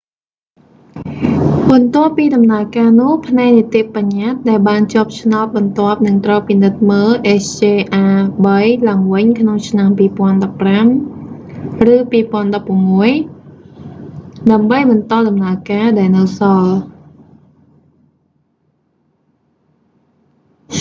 [1.71, 7.09] បន្ទាប់ពីដំណើរការនោះ ផ្នែកនីតិបញ្ញតិ្តដែលបានជាប់ឆ្នោតបន្ទាប់នឹងត្រូវពិនិត្យមើល
[7.43, 8.47] hjr-3
[8.89, 12.53] ឡើងវិញក្នុងឆ្នាំ 2015 ឬ 2016
[14.51, 16.73] ដើម្បីបន្តដំណើរការដែលនៅសល់